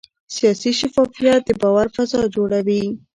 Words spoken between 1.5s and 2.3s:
باور فضا